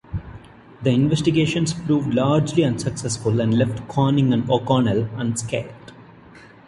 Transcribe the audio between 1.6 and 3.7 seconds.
proved largely unsuccessful and